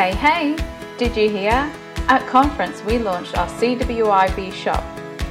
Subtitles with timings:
[0.00, 0.56] Hey, hey!
[0.96, 1.70] Did you hear?
[2.08, 4.82] At conference, we launched our CWIB shop.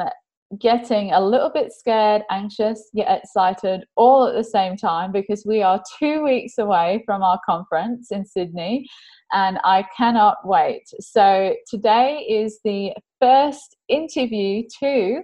[0.58, 5.62] getting a little bit scared, anxious, yet excited all at the same time because we
[5.62, 8.86] are two weeks away from our conference in Sydney
[9.32, 10.84] and I cannot wait.
[11.00, 15.22] So, today is the first interview, too,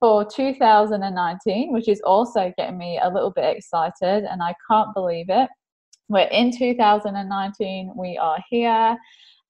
[0.00, 5.26] for 2019, which is also getting me a little bit excited and I can't believe
[5.28, 5.48] it.
[6.08, 8.96] We're in 2019, we are here,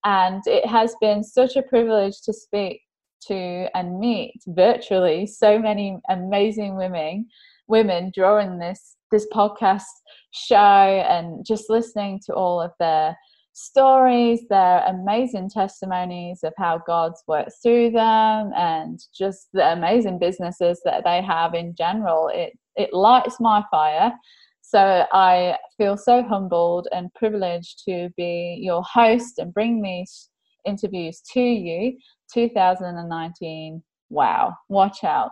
[0.05, 2.81] and it has been such a privilege to speak
[3.27, 7.27] to and meet virtually so many amazing women
[7.69, 9.85] women during this this podcast
[10.33, 13.17] show and just listening to all of their
[13.53, 20.81] stories their amazing testimonies of how god's worked through them and just the amazing businesses
[20.85, 22.29] that they have in general.
[22.33, 24.13] It it lights my fire.
[24.61, 30.29] So i feel so humbled and privileged to be your host and bring these
[30.67, 31.97] interviews to you
[32.33, 33.83] 2019.
[34.11, 35.31] Wow, watch out.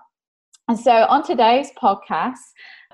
[0.69, 2.35] And so on today's podcast,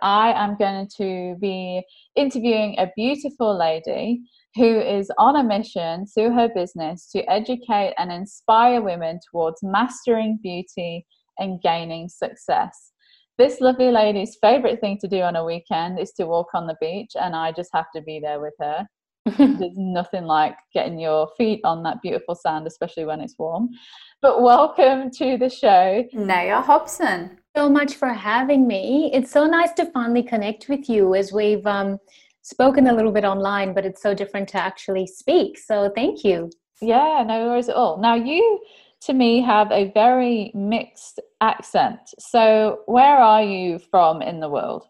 [0.03, 1.83] I am going to be
[2.17, 4.21] interviewing a beautiful lady
[4.57, 10.39] who is on a mission through her business to educate and inspire women towards mastering
[10.43, 11.07] beauty
[11.39, 12.93] and gaining success.
[13.39, 16.77] This lovely lady's favorite thing to do on a weekend is to walk on the
[16.81, 18.87] beach, and I just have to be there with her.
[19.39, 23.71] There's nothing like getting your feet on that beautiful sand, especially when it's warm.
[24.21, 27.39] But welcome to the show, Neha Hobson.
[27.57, 29.11] So much for having me.
[29.13, 31.99] It's so nice to finally connect with you as we've um,
[32.43, 35.59] spoken a little bit online, but it's so different to actually speak.
[35.59, 36.51] So thank you.
[36.81, 37.99] Yeah, no worries at all.
[37.99, 38.61] Now, you
[39.03, 42.01] to me have a very mixed accent.
[42.19, 44.87] So, where are you from in the world?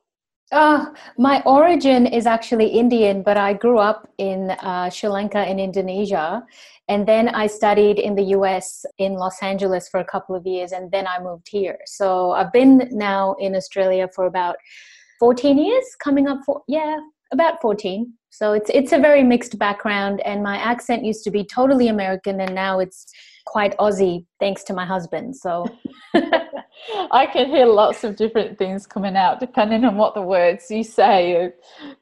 [0.52, 0.84] Uh,
[1.16, 6.44] my origin is actually Indian, but I grew up in uh, Sri Lanka and Indonesia.
[6.88, 10.72] And then I studied in the US in Los Angeles for a couple of years,
[10.72, 11.78] and then I moved here.
[11.86, 14.56] So I've been now in Australia for about
[15.20, 16.98] 14 years, coming up for, yeah,
[17.32, 18.12] about 14.
[18.28, 22.40] So it's, it's a very mixed background, and my accent used to be totally American,
[22.42, 23.06] and now it's
[23.46, 25.34] quite Aussie thanks to my husband.
[25.34, 25.66] So
[27.10, 30.84] I can hear lots of different things coming out depending on what the words you
[30.84, 31.52] say.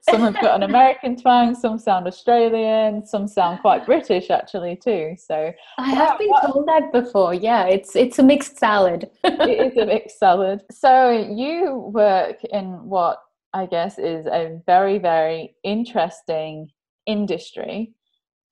[0.01, 5.17] Some have got an American twang, some sound Australian, some sound quite British actually too.
[5.19, 7.35] So I have been uh, told that before.
[7.35, 9.11] Yeah, it's it's a mixed salad.
[9.25, 10.63] it is a mixed salad.
[10.71, 16.71] So you work in what I guess is a very very interesting
[17.07, 17.93] industry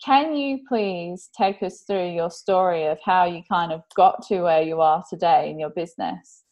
[0.04, 4.42] can you please take us through your story of how you kind of got to
[4.42, 6.44] where you are today in your business?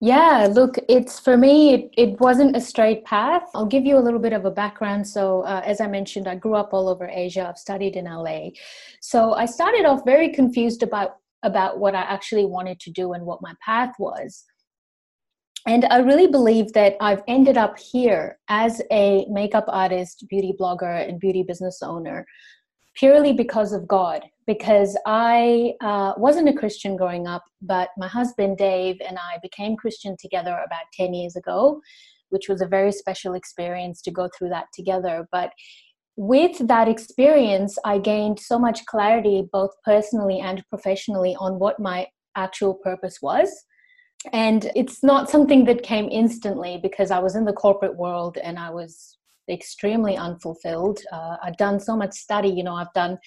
[0.00, 3.42] Yeah, look, it's for me, it, it wasn't a straight path.
[3.52, 5.08] I'll give you a little bit of a background.
[5.08, 7.48] So, uh, as I mentioned, I grew up all over Asia.
[7.48, 8.50] I've studied in LA.
[9.00, 13.24] So, I started off very confused about about what I actually wanted to do and
[13.24, 14.44] what my path was.
[15.66, 21.08] And I really believe that I've ended up here as a makeup artist, beauty blogger,
[21.08, 22.24] and beauty business owner
[22.98, 24.24] purely because of God.
[24.46, 29.76] Because I uh, wasn't a Christian growing up, but my husband Dave and I became
[29.76, 31.80] Christian together about 10 years ago,
[32.30, 35.28] which was a very special experience to go through that together.
[35.30, 35.52] But
[36.16, 42.06] with that experience, I gained so much clarity, both personally and professionally, on what my
[42.34, 43.50] actual purpose was.
[44.32, 48.58] And it's not something that came instantly because I was in the corporate world and
[48.58, 49.17] I was
[49.48, 51.00] extremely unfulfilled.
[51.12, 53.18] Uh, I've done so much study, you know, I've done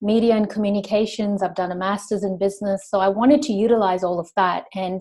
[0.00, 2.88] media and communications, I've done a master's in business.
[2.90, 4.64] So I wanted to utilize all of that.
[4.74, 5.00] And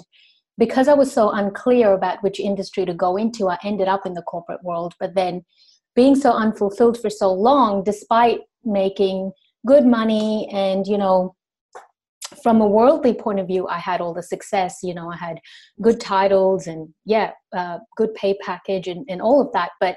[0.58, 4.14] because I was so unclear about which industry to go into, I ended up in
[4.14, 4.94] the corporate world.
[5.00, 5.44] But then
[5.96, 9.32] being so unfulfilled for so long despite making
[9.66, 11.36] good money and you know
[12.44, 15.40] from a worldly point of view i had all the success you know i had
[15.82, 19.96] good titles and yeah uh, good pay package and, and all of that but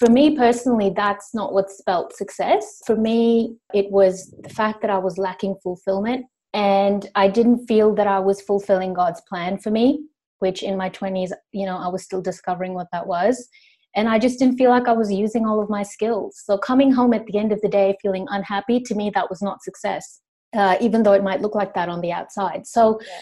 [0.00, 2.80] for me personally that's not what spelt success.
[2.86, 7.94] For me it was the fact that i was lacking fulfillment and i didn't feel
[7.94, 10.00] that i was fulfilling god's plan for me
[10.40, 13.48] which in my 20s you know i was still discovering what that was.
[13.94, 16.42] And i just didn't feel like i was using all of my skills.
[16.44, 19.42] So coming home at the end of the day feeling unhappy to me that was
[19.42, 20.20] not success
[20.54, 22.66] uh, even though it might look like that on the outside.
[22.66, 23.20] So yeah.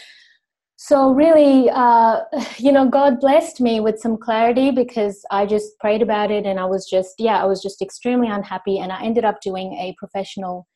[0.81, 2.21] So really uh,
[2.57, 6.57] you know god blessed me with some clarity because i just prayed about it and
[6.57, 9.93] i was just yeah i was just extremely unhappy and i ended up doing a
[9.97, 10.67] professional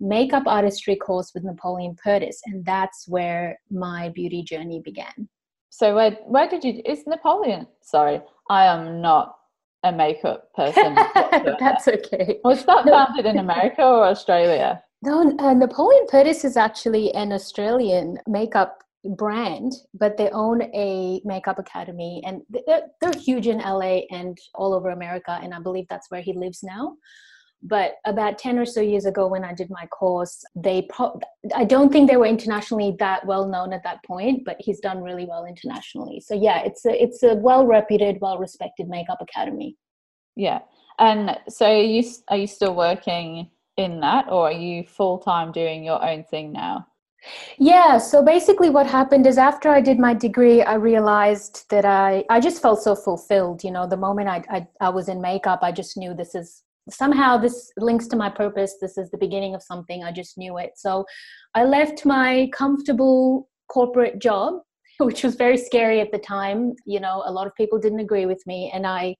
[0.00, 5.28] makeup artistry course with napoleon perdis and that's where my beauty journey began
[5.70, 8.20] so where where did you is napoleon sorry
[8.50, 9.36] i am not
[9.84, 10.94] a makeup person.
[11.58, 12.38] That's okay.
[12.44, 12.92] Was that no.
[12.92, 14.80] founded in America or Australia?
[15.02, 21.58] No, uh, Napoleon Perdis is actually an Australian makeup brand, but they own a makeup
[21.58, 25.38] academy and they're, they're huge in LA and all over America.
[25.42, 26.96] And I believe that's where he lives now.
[27.64, 31.20] But about 10 or so years ago, when I did my course, they pro-
[31.54, 35.00] I don't think they were internationally that well known at that point, but he's done
[35.00, 36.20] really well internationally.
[36.20, 39.76] So yeah, it's a it's a well reputed, well respected makeup academy.
[40.34, 40.60] Yeah,
[40.98, 45.52] and so are you are you still working in that, or are you full time
[45.52, 46.88] doing your own thing now?
[47.58, 52.24] Yeah, so basically what happened is after I did my degree, I realized that I,
[52.28, 53.62] I just felt so fulfilled.
[53.62, 56.62] You know, the moment I, I, I was in makeup, I just knew this is
[56.90, 60.58] somehow this links to my purpose this is the beginning of something i just knew
[60.58, 61.04] it so
[61.54, 64.54] i left my comfortable corporate job
[64.98, 68.26] which was very scary at the time you know a lot of people didn't agree
[68.26, 69.14] with me and i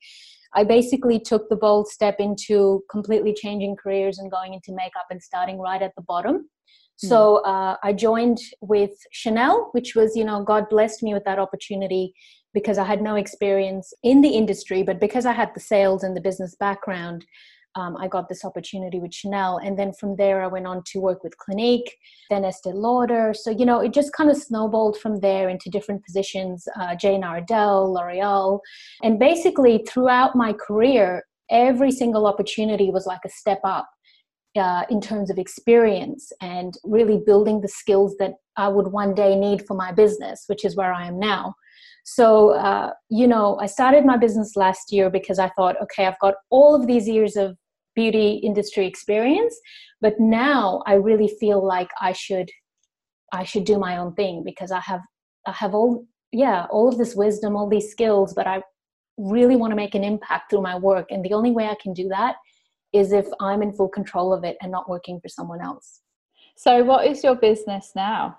[0.54, 5.22] i basically took the bold step into completely changing careers and going into makeup and
[5.22, 6.49] starting right at the bottom.
[6.97, 11.39] So uh, i joined with chanel which was you know god blessed me with that
[11.39, 12.15] opportunity
[12.55, 16.17] because I had no experience in the industry, but because I had the sales and
[16.17, 17.25] the business background,
[17.75, 19.59] um, I got this opportunity with Chanel.
[19.59, 21.97] And then from there, I went on to work with Clinique,
[22.29, 23.33] then Estee Lauder.
[23.35, 27.25] So, you know, it just kind of snowballed from there into different positions, uh, Jane
[27.25, 28.61] Iredale, L'Oreal.
[29.03, 33.88] And basically, throughout my career, every single opportunity was like a step up.
[34.54, 39.34] Uh, in terms of experience and really building the skills that I would one day
[39.34, 41.54] need for my business, which is where I am now.
[42.04, 46.19] So, uh, you know, I started my business last year because I thought, okay, I've
[46.19, 47.56] got all of these years of
[47.94, 49.58] beauty industry experience,
[50.02, 52.50] but now I really feel like I should,
[53.32, 55.00] I should do my own thing because I have,
[55.46, 58.60] I have all, yeah, all of this wisdom, all these skills, but I
[59.16, 61.10] really want to make an impact through my work.
[61.10, 62.37] And the only way I can do that
[62.93, 66.00] is if I'm in full control of it and not working for someone else.
[66.56, 68.37] So, what is your business now?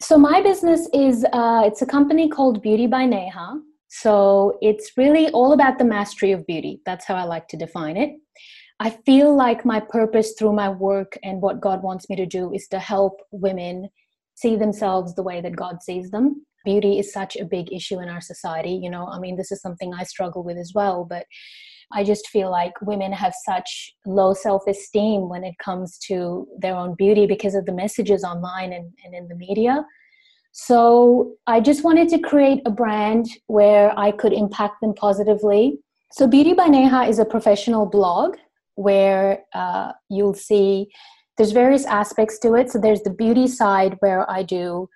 [0.00, 3.60] So my business is uh, it's a company called Beauty by Neha.
[3.88, 6.82] So it's really all about the mastery of beauty.
[6.84, 8.10] That's how I like to define it.
[8.78, 12.52] I feel like my purpose through my work and what God wants me to do
[12.52, 13.88] is to help women
[14.34, 16.44] see themselves the way that God sees them.
[16.66, 18.78] Beauty is such a big issue in our society.
[18.82, 21.24] You know, I mean, this is something I struggle with as well, but
[21.92, 26.74] I just feel like women have such low self esteem when it comes to their
[26.74, 29.84] own beauty because of the messages online and, and in the media.
[30.52, 35.78] So I just wanted to create a brand where I could impact them positively.
[36.12, 38.36] So Beauty by Neha is a professional blog
[38.76, 40.88] where uh, you'll see
[41.36, 42.70] there's various aspects to it.
[42.70, 44.88] So there's the beauty side where I do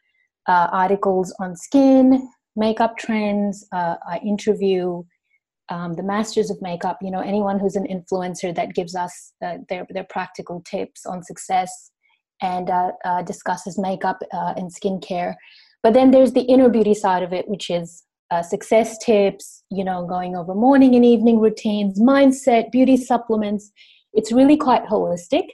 [0.48, 2.26] uh, articles on skin,
[2.56, 3.66] makeup trends.
[3.72, 5.02] Uh, I interview
[5.70, 9.58] um, the masters of makeup you know anyone who's an influencer that gives us uh,
[9.68, 11.90] their, their practical tips on success
[12.42, 15.34] and uh, uh, discusses makeup uh, and skincare.
[15.82, 19.84] But then there's the inner beauty side of it which is uh, success tips you
[19.84, 23.70] know going over morning and evening routines mindset beauty supplements.
[24.12, 25.44] It's really quite holistic.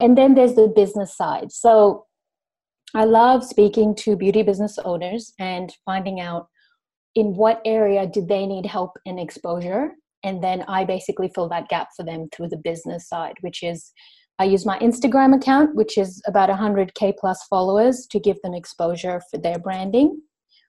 [0.00, 1.52] And then there's the business side.
[1.52, 2.06] So
[2.92, 6.48] i love speaking to beauty business owners and finding out
[7.14, 9.92] in what area did they need help and exposure?
[10.22, 13.90] And then i basically fill that gap for them through the business side which is
[14.38, 19.22] i use my instagram account which is about 100k plus followers to give them exposure
[19.30, 20.20] for their branding.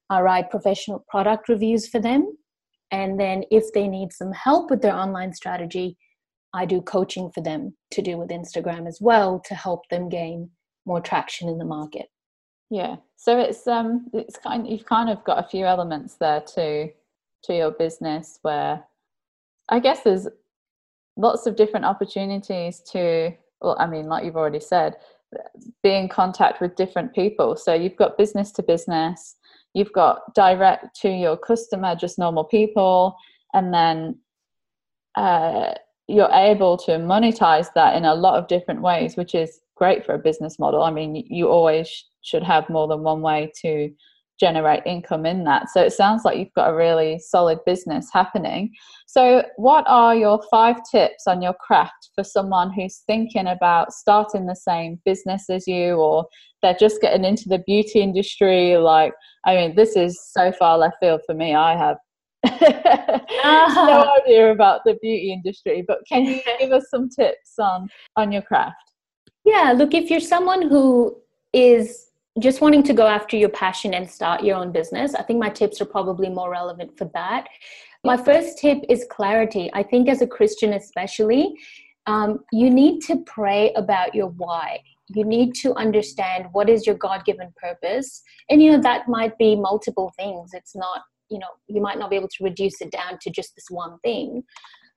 [0.09, 2.37] I write professional product reviews for them.
[2.91, 5.97] And then if they need some help with their online strategy
[6.53, 10.49] i do coaching for them to do with instagram as well to help them gain
[10.85, 12.07] more traction in the market
[12.71, 12.95] yeah.
[13.17, 16.89] So it's um it's kind you've kind of got a few elements there to
[17.43, 18.83] to your business where
[19.69, 20.27] I guess there's
[21.17, 24.95] lots of different opportunities to well i mean like you've already said
[25.83, 29.35] be in contact with different people so you've got business to business
[29.73, 33.15] you've got direct to your customer just normal people
[33.53, 34.17] and then
[35.15, 35.73] uh,
[36.07, 40.13] you're able to monetize that in a lot of different ways which is great for
[40.13, 43.91] a business model i mean you always should have more than one way to
[44.41, 45.69] generate income in that.
[45.69, 48.73] So it sounds like you've got a really solid business happening.
[49.05, 54.47] So, what are your five tips on your craft for someone who's thinking about starting
[54.47, 56.25] the same business as you, or
[56.61, 58.77] they're just getting into the beauty industry?
[58.77, 59.13] Like,
[59.45, 61.53] I mean, this is so far left field for me.
[61.53, 61.97] I have
[62.43, 63.85] uh-huh.
[63.85, 68.31] no idea about the beauty industry, but can you give us some tips on on
[68.31, 68.75] your craft?
[69.45, 71.17] Yeah, look, if you're someone who
[71.53, 75.39] is just wanting to go after your passion and start your own business, I think
[75.39, 77.47] my tips are probably more relevant for that.
[78.03, 79.69] My first tip is clarity.
[79.73, 81.53] I think as a Christian, especially,
[82.07, 84.79] um, you need to pray about your why.
[85.09, 88.23] You need to understand what is your God given purpose.
[88.49, 90.51] And, you know, that might be multiple things.
[90.53, 93.53] It's not, you know, you might not be able to reduce it down to just
[93.55, 94.43] this one thing.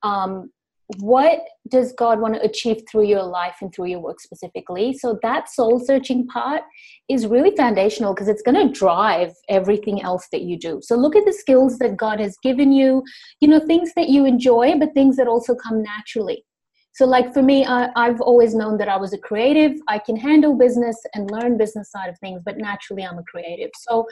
[0.02, 0.50] Um,
[0.98, 4.92] what does God want to achieve through your life and through your work specifically?
[4.92, 6.62] So that soul searching part
[7.08, 10.80] is really foundational because it's going to drive everything else that you do.
[10.82, 13.02] So look at the skills that God has given you,
[13.40, 16.44] you know, things that you enjoy, but things that also come naturally.
[16.92, 19.72] So, like for me, I, I've always known that I was a creative.
[19.88, 23.70] I can handle business and learn business side of things, but naturally, I'm a creative.
[23.88, 24.06] So,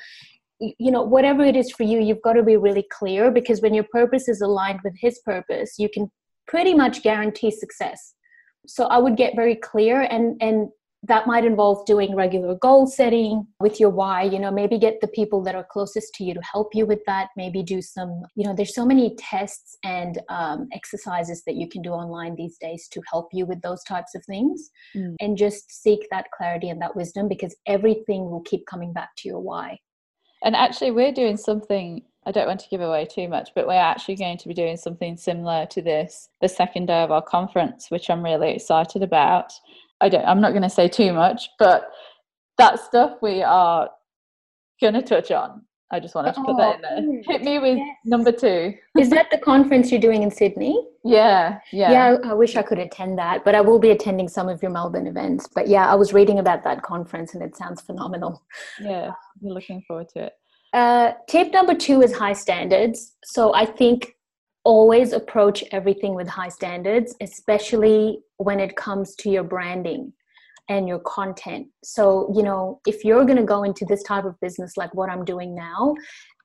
[0.79, 3.75] you know whatever it is for you you've got to be really clear because when
[3.75, 6.09] your purpose is aligned with his purpose you can
[6.53, 8.15] pretty much guarantee success.
[8.67, 10.69] So I would get very clear and and
[11.05, 15.09] that might involve doing regular goal setting with your why you know maybe get the
[15.09, 18.45] people that are closest to you to help you with that maybe do some you
[18.45, 22.87] know there's so many tests and um, exercises that you can do online these days
[22.93, 25.17] to help you with those types of things mm.
[25.19, 29.29] and just seek that clarity and that wisdom because everything will keep coming back to
[29.29, 29.77] your why
[30.45, 33.75] and actually we're doing something I don't want to give away too much, but we're
[33.75, 37.91] actually going to be doing something similar to this the second day of our conference,
[37.91, 39.53] which I'm really excited about.
[40.01, 41.91] I don't I'm not going to say too much, but
[42.59, 43.91] that stuff we are
[44.81, 45.63] going to touch on.
[45.93, 47.23] I just wanted to put that oh, in there.
[47.29, 47.97] Oh, Hit me with yes.
[48.07, 48.73] number two.
[48.99, 50.89] Is that the conference you're doing in Sydney?
[51.05, 51.91] Yeah, yeah.
[51.91, 54.63] Yeah, I, I wish I could attend that, but I will be attending some of
[54.63, 55.49] your Melbourne events.
[55.53, 58.41] But yeah, I was reading about that conference and it sounds phenomenal.
[58.81, 59.11] Yeah,
[59.41, 60.33] we're looking forward to it.
[60.73, 63.17] Uh, tip number two is high standards.
[63.25, 64.17] So I think
[64.65, 70.13] always approach everything with high standards, especially when it comes to your branding
[70.69, 71.67] and your content.
[71.83, 75.11] So, you know, if you're going to go into this type of business like what
[75.11, 75.95] I'm doing now,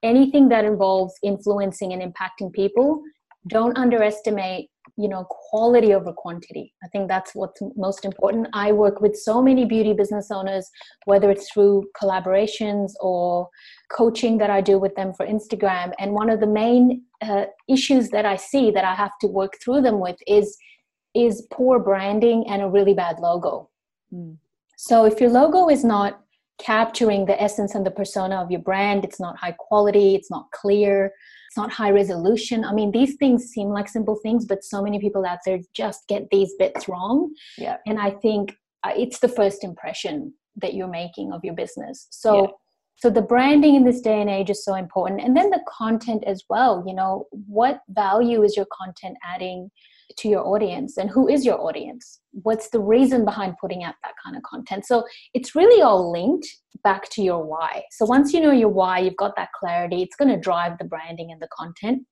[0.03, 3.03] anything that involves influencing and impacting people,
[3.47, 6.73] don't underestimate you know quality over quantity.
[6.83, 8.47] I think that's what's most important.
[8.53, 10.69] I work with so many beauty business owners
[11.05, 13.49] whether it's through collaborations or
[13.91, 15.93] coaching that i do with them for instagram.
[15.99, 19.53] And one of the main uh, issues that i see that i have to work
[19.63, 20.57] through them with is
[21.15, 23.69] is poor branding and a really bad logo.
[24.13, 24.37] Mm.
[24.77, 26.21] so if your logo is not
[26.59, 29.03] capturing the essence and the persona of your brand.
[29.03, 31.13] It's not high quality it's not clear
[31.47, 32.65] it's not high resolution.
[32.65, 36.07] I mean these things seem like simple things but so many people out there just
[36.07, 37.33] get these bits wrong.
[37.57, 37.77] Yeah.
[37.85, 42.07] And i think uh, it's the first impression that you're making of your business.
[42.09, 42.47] So yeah.
[42.97, 45.21] so the branding in this day and age is so important.
[45.21, 49.69] And then the content as well you know what value is your content adding
[50.17, 52.21] to your audience and who is your audience?
[52.31, 54.85] What's the reason behind putting out that kind of content?
[54.85, 56.47] So it's really all linked
[56.83, 57.83] back to your why.
[57.91, 60.85] So once you know your why you've got that clarity it's going to drive the
[60.85, 62.03] branding and the content.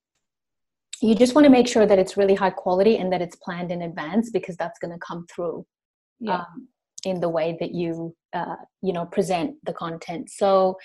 [1.02, 3.72] You just want to make sure that it's really high quality and that it's planned
[3.72, 5.66] in advance because that's going to come through
[6.20, 6.38] yeah.
[6.38, 6.68] um,
[7.04, 10.30] in the way that you uh, you know present the content.
[10.30, 10.78] So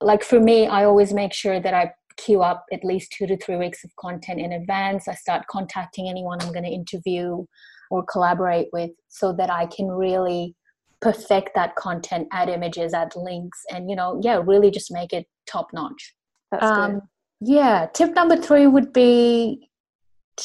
[0.00, 3.36] like for me i always make sure that i queue up at least two to
[3.36, 5.08] three weeks of content in advance.
[5.08, 7.44] I start contacting anyone I'm going to interview
[7.90, 10.54] or collaborate with so that I can really
[11.00, 15.26] perfect that content, add images, add links, and you know, yeah, really just make it
[15.46, 16.14] top notch.
[16.50, 17.00] That's um, good.
[17.40, 17.86] Yeah.
[17.92, 19.68] Tip number three would be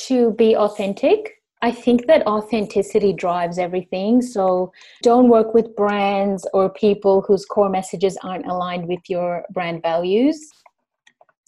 [0.07, 1.35] to be authentic.
[1.63, 4.21] I think that authenticity drives everything.
[4.21, 4.71] So
[5.03, 10.49] don't work with brands or people whose core messages aren't aligned with your brand values.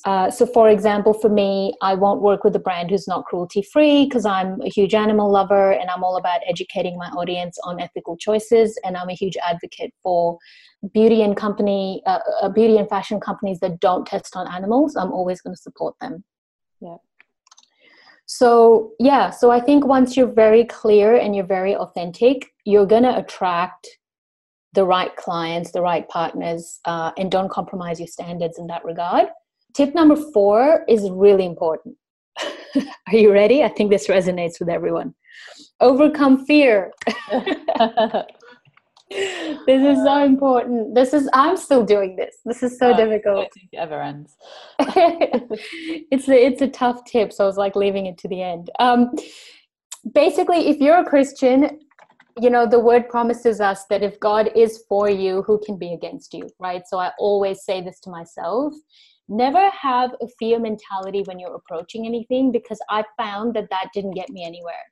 [0.05, 3.61] Uh, so, for example, for me, I won't work with a brand who's not cruelty
[3.61, 7.79] free because I'm a huge animal lover and I'm all about educating my audience on
[7.79, 8.77] ethical choices.
[8.83, 10.37] And I'm a huge advocate for
[10.93, 14.97] beauty and company, uh, uh beauty and fashion companies that don't test on animals.
[14.97, 16.25] I'm always going to support them.
[16.81, 16.97] Yeah.
[18.25, 23.03] So, yeah, so I think once you're very clear and you're very authentic, you're going
[23.03, 23.87] to attract
[24.73, 29.27] the right clients, the right partners, uh, and don't compromise your standards in that regard.
[29.73, 31.95] Tip number four is really important.
[32.75, 33.63] Are you ready?
[33.63, 35.15] I think this resonates with everyone.
[35.79, 36.91] Overcome fear.
[39.09, 40.95] this is so important.
[40.95, 42.37] This is I'm still doing this.
[42.45, 43.37] This is so difficult.
[43.37, 44.35] I don't think it ever ends.
[44.79, 48.69] it's a, it's a tough tip, so I was like leaving it to the end.
[48.79, 49.11] Um,
[50.13, 51.79] basically, if you're a Christian,
[52.39, 55.93] you know the word promises us that if God is for you, who can be
[55.93, 56.83] against you, right?
[56.87, 58.73] So I always say this to myself.
[59.29, 64.15] Never have a fear mentality when you're approaching anything because I found that that didn't
[64.15, 64.83] get me anywhere.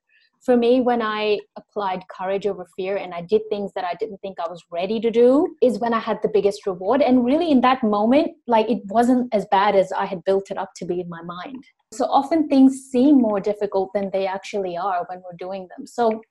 [0.45, 4.17] For me when i applied courage over fear and i did things that i didn't
[4.21, 7.03] think i was ready to do is when i had the biggest reward.
[7.03, 10.57] And really in that moment like it wasn't as bad as i had built it
[10.57, 11.63] up to be in my mind.
[11.93, 15.85] So often things seem more difficult than they actually are when we're doing them.
[15.85, 16.21] So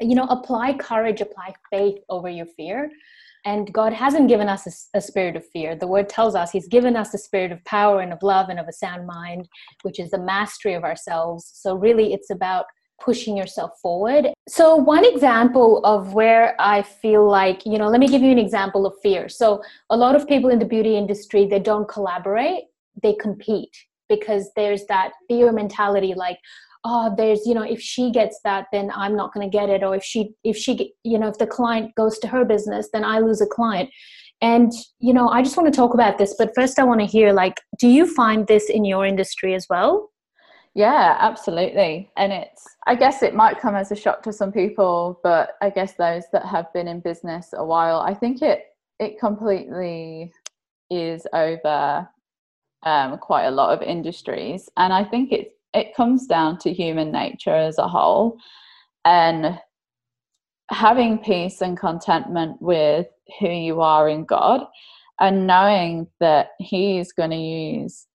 [0.00, 2.90] you know apply courage apply faith over your fear
[3.44, 5.74] and God hasn't given us a, a, spirit of fear.
[5.74, 8.58] The word tells us He's given us a spirit of power and of love and
[8.58, 9.48] of a sound mind,
[9.82, 11.50] which is the mastery of ourselves.
[11.54, 12.66] So, really, it's about
[13.00, 14.28] pushing yourself forward.
[14.48, 18.38] So, one example of where I feel like, you know, let me give you an
[18.38, 19.28] example of fear.
[19.28, 22.64] So, a lot of people in the beauty industry, they don't collaborate,
[23.02, 23.74] they compete
[24.08, 26.38] because there's that fear mentality like,
[26.84, 29.82] oh there's you know if she gets that then i'm not going to get it
[29.82, 33.04] or if she if she you know if the client goes to her business then
[33.04, 33.90] i lose a client
[34.40, 37.06] and you know i just want to talk about this but first i want to
[37.06, 40.10] hear like do you find this in your industry as well
[40.74, 42.10] yeah, absolutely.
[42.16, 45.70] And it's, I guess it might come as a shock to some people, but I
[45.70, 48.66] guess those that have been in business a while, I think it,
[49.00, 50.32] it completely
[50.88, 52.08] is over
[52.84, 54.68] um, quite a lot of industries.
[54.76, 58.38] And I think it, it comes down to human nature as a whole
[59.04, 59.58] and
[60.70, 63.06] having peace and contentment with
[63.40, 64.62] who you are in God
[65.18, 68.06] and knowing that He is going to use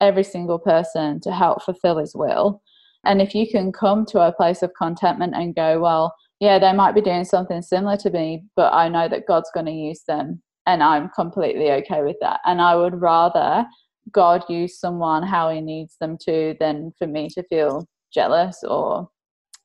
[0.00, 2.62] every single person to help fulfill his will.
[3.04, 6.72] And if you can come to a place of contentment and go, well, yeah, they
[6.72, 10.02] might be doing something similar to me, but I know that God's going to use
[10.06, 12.40] them and I'm completely okay with that.
[12.44, 13.66] And I would rather
[14.12, 19.08] God use someone how he needs them to than for me to feel jealous or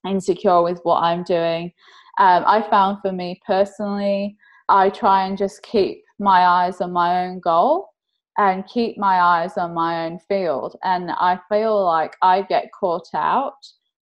[0.08, 1.72] insecure with what I'm doing.
[2.20, 4.38] Um, I found for me personally,
[4.70, 7.90] I try and just keep my eyes on my own goal
[8.38, 10.76] and keep my eyes on my own field.
[10.84, 13.54] And I feel like I get caught out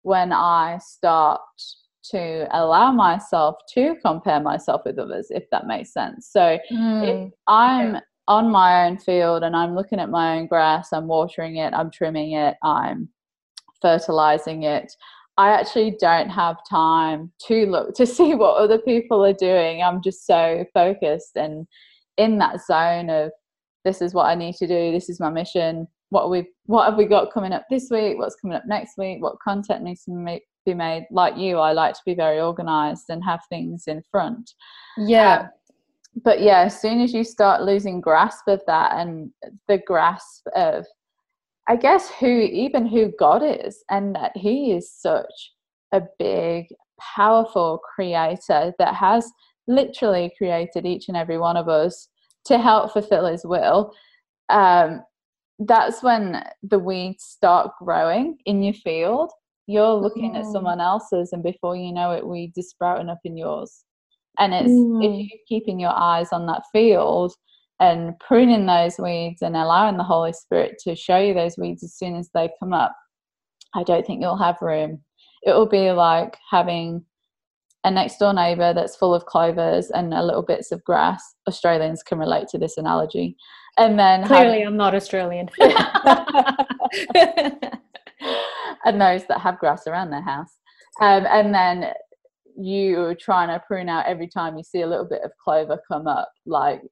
[0.02, 1.40] when I start
[2.10, 6.28] to allow myself to compare myself with others, if that makes sense.
[6.30, 7.26] So mm.
[7.26, 7.98] if I'm.
[8.28, 11.90] On my own field and I'm looking at my own grass, I'm watering it, I'm
[11.90, 13.08] trimming it, I'm
[13.80, 14.92] fertilizing it.
[15.38, 19.82] I actually don't have time to look to see what other people are doing.
[19.82, 21.66] I'm just so focused and
[22.18, 23.32] in that zone of
[23.84, 24.92] this is what I need to do.
[24.92, 25.88] This is my mission.
[26.10, 28.18] What we what have we got coming up this week?
[28.18, 29.22] What's coming up next week?
[29.22, 31.06] What content needs to be made?
[31.10, 34.52] Like you, I like to be very organized and have things in front.
[34.96, 35.40] Yeah.
[35.40, 35.48] Um,
[36.14, 39.30] but yeah, as soon as you start losing grasp of that and
[39.68, 40.84] the grasp of,
[41.68, 45.52] I guess who even who God is, and that He is such
[45.92, 46.66] a big,
[47.14, 49.30] powerful creator that has
[49.66, 52.08] literally created each and every one of us
[52.46, 53.92] to help fulfill his will
[54.48, 55.02] um,
[55.60, 59.30] that's when the weeds start growing in your field
[59.66, 60.38] you're looking mm.
[60.38, 63.84] at someone else's and before you know it weeds are sprouting up in yours
[64.38, 65.04] and it's mm.
[65.04, 67.32] if you're keeping your eyes on that field
[67.80, 71.94] and pruning those weeds and allowing the holy spirit to show you those weeds as
[71.94, 72.94] soon as they come up
[73.74, 75.00] i don't think you'll have room
[75.42, 77.04] it will be like having
[77.84, 81.34] a next door neighbour that's full of clovers and a little bits of grass.
[81.48, 83.36] Australians can relate to this analogy.
[83.76, 85.48] And then clearly, have, I'm not Australian.
[88.84, 90.58] and those that have grass around their house.
[91.00, 91.92] Um, and then
[92.58, 96.06] you trying to prune out every time you see a little bit of clover come
[96.06, 96.82] up, like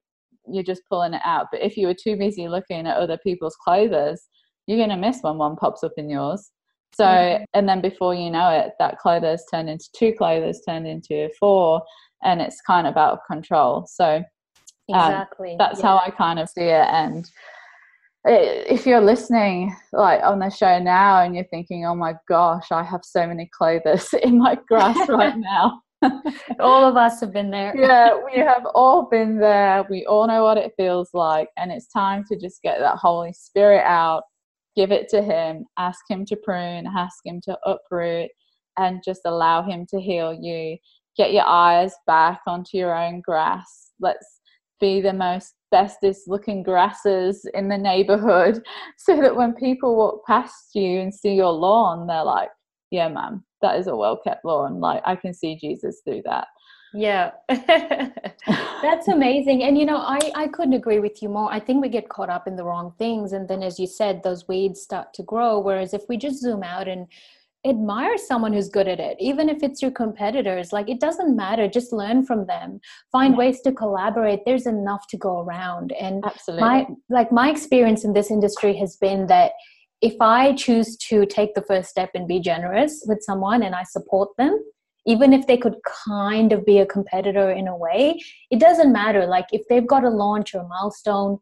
[0.47, 1.47] you're just pulling it out.
[1.51, 4.27] But if you were too busy looking at other people's clovers,
[4.67, 6.51] you're going to miss when one pops up in yours.
[6.93, 7.43] So, mm-hmm.
[7.53, 11.81] and then before you know it, that clothes turned into two clovers turned into four,
[12.23, 13.87] and it's kind of out of control.
[13.87, 14.17] So,
[14.93, 15.55] um, exactly.
[15.57, 15.85] That's yeah.
[15.85, 16.87] how I kind of see it.
[16.89, 17.29] And
[18.25, 22.83] if you're listening like on the show now and you're thinking, oh my gosh, I
[22.83, 25.81] have so many clothes in my grass right now.
[26.59, 27.73] all of us have been there.
[27.77, 29.85] yeah, we have all been there.
[29.89, 31.49] We all know what it feels like.
[31.57, 34.23] And it's time to just get that Holy Spirit out
[34.75, 38.29] give it to him ask him to prune ask him to uproot
[38.77, 40.77] and just allow him to heal you
[41.17, 44.40] get your eyes back onto your own grass let's
[44.81, 48.61] be the most bestest looking grasses in the neighborhood
[48.97, 52.49] so that when people walk past you and see your lawn they're like
[52.89, 54.79] yeah man that is a well kept lawn.
[54.79, 56.47] Like i can see jesus through that.
[56.93, 57.31] Yeah.
[57.47, 59.63] That's amazing.
[59.63, 61.49] And you know i i couldn't agree with you more.
[61.53, 64.23] I think we get caught up in the wrong things and then as you said
[64.23, 67.07] those weeds start to grow whereas if we just zoom out and
[67.65, 71.67] admire someone who's good at it even if it's your competitors like it doesn't matter
[71.67, 72.79] just learn from them
[73.11, 73.37] find yeah.
[73.37, 75.91] ways to collaborate there's enough to go around.
[75.93, 76.67] And absolutely.
[76.67, 79.51] my like my experience in this industry has been that
[80.01, 83.83] if i choose to take the first step and be generous with someone and i
[83.83, 84.59] support them
[85.05, 88.19] even if they could kind of be a competitor in a way
[88.49, 89.25] it doesn't matter.
[89.25, 91.39] Like if they've got a launch or a milestone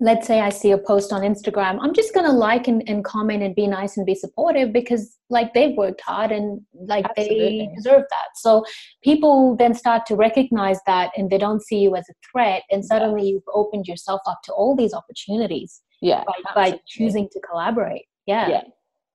[0.00, 3.04] let's say I see a post on Instagram, I'm just going to like and, and,
[3.04, 7.58] comment and be nice and be supportive because like they've worked hard and like Absolutely.
[7.58, 8.28] they deserve that.
[8.34, 8.64] So
[9.02, 12.62] people then start to recognize that and they don't see you as a threat.
[12.70, 17.40] And suddenly you've opened yourself up to all these opportunities yeah, by, by choosing to
[17.40, 18.04] collaborate.
[18.26, 18.48] Yeah.
[18.48, 18.62] Yeah.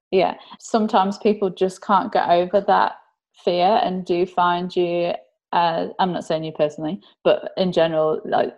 [0.09, 0.33] Yeah.
[0.59, 2.93] Sometimes people just can't get over that
[3.45, 5.13] fear and do find you
[5.53, 8.53] uh, I'm not saying you personally, but in general, like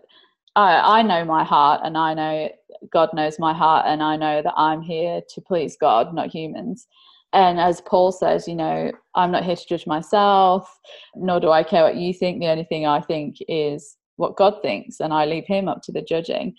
[0.56, 2.50] I, I know my heart and I know
[2.92, 6.88] God knows my heart and I know that I'm here to please God, not humans.
[7.34, 10.80] And as Paul says, you know, I'm not here to judge myself,
[11.16, 12.40] nor do I care what you think.
[12.40, 15.92] The only thing I think is what God thinks, and I leave Him up to
[15.92, 16.54] the judging.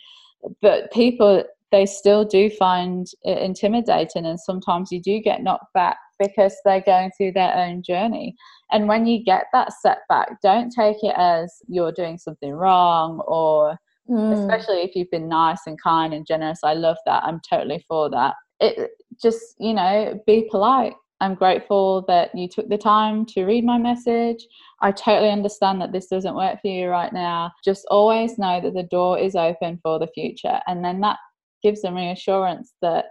[0.61, 5.97] But people, they still do find it intimidating, and sometimes you do get knocked back
[6.19, 8.35] because they're going through their own journey.
[8.73, 13.79] And when you get that setback, don't take it as you're doing something wrong or
[14.09, 14.33] mm.
[14.33, 16.61] especially if you've been nice and kind and generous.
[16.63, 17.25] I love that.
[17.25, 18.35] I'm totally for that.
[18.61, 18.91] It
[19.21, 20.95] just, you know, be polite.
[21.21, 24.47] I'm grateful that you took the time to read my message.
[24.83, 27.53] I totally understand that this doesn't work for you right now.
[27.65, 30.61] Just always know that the door is open for the future.
[30.67, 31.19] And then that
[31.63, 33.07] gives them reassurance that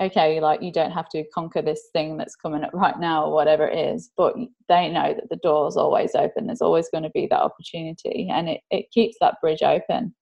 [0.00, 3.34] okay, like you don't have to conquer this thing that's coming up right now or
[3.34, 4.34] whatever it is, but
[4.68, 6.46] they know that the door's always open.
[6.46, 10.14] There's always going to be that opportunity and it, it keeps that bridge open.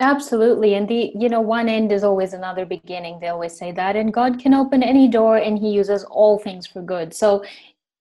[0.00, 0.74] Absolutely.
[0.74, 3.20] And the, you know, one end is always another beginning.
[3.20, 3.94] They always say that.
[3.94, 7.14] And God can open any door and He uses all things for good.
[7.14, 7.44] So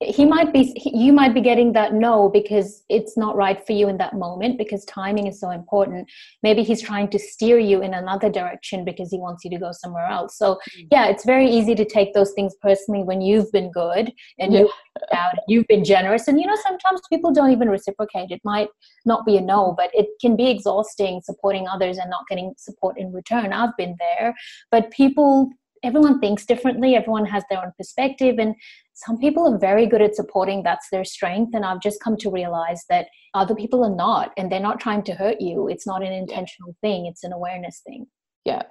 [0.04, 3.88] he might be you might be getting that no because it's not right for you
[3.88, 6.10] in that moment because timing is so important.
[6.42, 9.72] Maybe he's trying to steer you in another direction because he wants you to go
[9.72, 10.38] somewhere else.
[10.38, 10.88] So mm.
[10.92, 14.60] yeah it's very easy to take those things personally when you've been good and yeah.
[14.60, 14.72] you've
[15.14, 16.28] out you've been generous.
[16.28, 18.32] And you know sometimes people don't even reciprocate.
[18.32, 18.70] It might
[19.06, 22.98] not be a no but it can be exhausting supporting others and not getting support
[22.98, 23.54] in return.
[23.54, 24.36] I've been there.
[24.72, 25.52] But people
[25.84, 26.96] everyone thinks differently.
[26.96, 28.38] Everyone has their own perspective.
[28.40, 28.56] And
[28.94, 32.30] some people are very good at supporting that's their strength and i've just come to
[32.30, 35.68] realize that other people are not and they're not trying to hurt you.
[35.68, 38.08] It's not an intentional thing it's an awareness thing.
[38.46, 38.64] Yeah.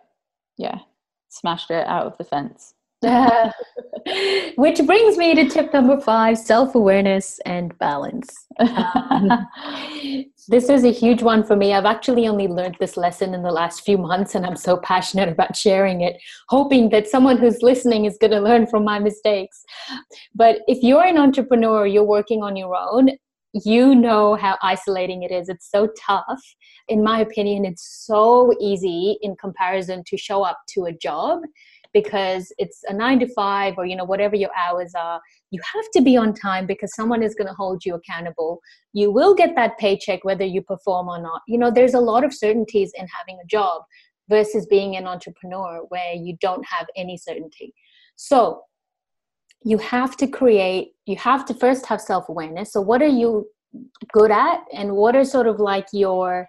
[0.59, 0.79] Yeah.
[1.29, 2.75] Smashed it out of the fence
[4.57, 8.47] which brings me to tip number five self awareness and balance.
[8.61, 9.29] Um,
[10.49, 11.75] this is a huge one for me.
[11.75, 15.29] I've actually only learned this lesson in the last few months, and I'm so passionate
[15.29, 16.17] about sharing it,
[16.49, 19.65] hoping that someone who's listening is going to learn from my mistakes.
[20.35, 23.11] But if you're an entrepreneur, you're working on your own,
[23.65, 25.49] you know how isolating it is.
[25.49, 26.41] It's so tough.
[26.89, 31.41] In my opinion, it's so easy in comparison to show up to a job
[31.93, 35.21] because it's a nine to five or you know whatever your hours are
[35.53, 38.61] you have to be on time because someone is going to hold you accountable.
[38.95, 41.43] You will get that paycheck whether you perform or not.
[41.47, 43.83] You know there's a lot of certainties in having a job
[44.29, 47.75] versus being an entrepreneur where you don't have any certainty.
[48.17, 48.63] So
[49.63, 52.73] you have to create you have to first have self-awareness.
[52.73, 53.47] So what are you
[54.13, 56.49] good at and what are sort of like your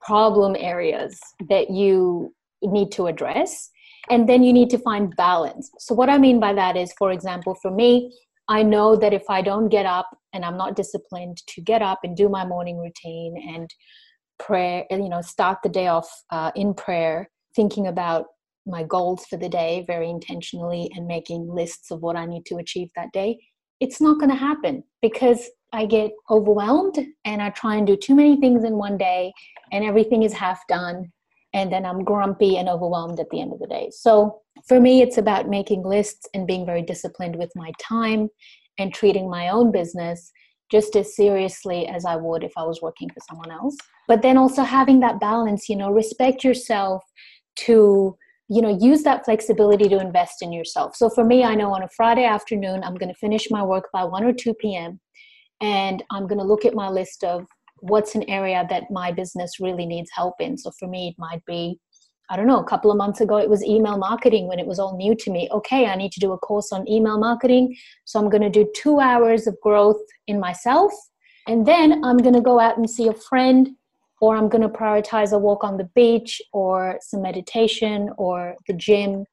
[0.00, 1.18] problem areas
[1.48, 3.70] that you need to address
[4.10, 5.70] and then you need to find balance.
[5.78, 8.12] So what i mean by that is for example for me
[8.48, 12.00] i know that if i don't get up and i'm not disciplined to get up
[12.04, 13.74] and do my morning routine and
[14.38, 18.26] prayer you know start the day off uh, in prayer thinking about
[18.66, 22.56] my goals for the day very intentionally and making lists of what i need to
[22.56, 23.38] achieve that day
[23.80, 28.14] it's not going to happen because i get overwhelmed and i try and do too
[28.14, 29.32] many things in one day
[29.72, 31.10] and everything is half done
[31.54, 33.88] and then I'm grumpy and overwhelmed at the end of the day.
[33.92, 38.28] So for me, it's about making lists and being very disciplined with my time
[38.78, 40.32] and treating my own business
[40.70, 43.76] just as seriously as I would if I was working for someone else.
[44.08, 47.02] But then also having that balance, you know, respect yourself
[47.60, 48.16] to
[48.48, 51.82] you know use that flexibility to invest in yourself so for me i know on
[51.82, 55.00] a friday afternoon i'm going to finish my work by 1 or 2 p.m
[55.62, 57.46] and i'm going to look at my list of
[57.90, 60.56] what's an area that my business really needs help in?
[60.56, 61.78] So for me it might be
[62.30, 64.78] i don't know a couple of months ago it was email marketing when it was
[64.78, 65.48] all new to me.
[65.52, 67.76] Okay i need to do a course on email marketing.
[68.04, 70.92] So i'm going to do two hours of growth in myself
[71.46, 73.76] and then i'm going to go out and see a friend
[74.24, 78.72] or I'm going to prioritize a walk on the beach or some meditation or the
[78.72, 79.26] gym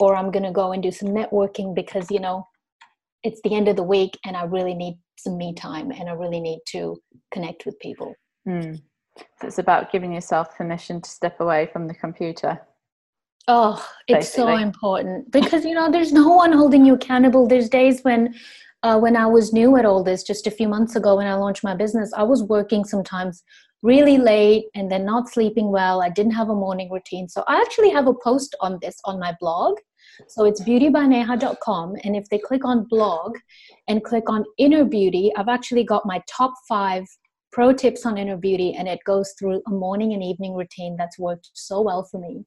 [0.00, 2.48] or I'm going to go and do some networking because you know
[3.22, 6.12] it's the end of the week and I really need some me time and I
[6.12, 6.96] really need to
[7.32, 8.14] connect with people.
[8.48, 8.80] Mm.
[9.40, 12.60] So it's about giving yourself permission to step away from the computer.
[13.48, 14.54] Oh, it's basically.
[14.54, 17.46] so important because you know there's no one holding you accountable.
[17.46, 18.34] There's days when
[18.84, 21.34] uh, when I was new at all this, just a few months ago when I
[21.34, 23.42] launched my business, I was working sometimes
[23.82, 26.02] really late and then not sleeping well.
[26.02, 27.28] I didn't have a morning routine.
[27.28, 29.78] So I actually have a post on this on my blog.
[30.28, 31.96] So it's beautybyneha.com.
[32.04, 33.36] And if they click on blog
[33.88, 37.04] and click on inner beauty, I've actually got my top five
[37.52, 38.74] pro tips on inner beauty.
[38.74, 42.44] And it goes through a morning and evening routine that's worked so well for me.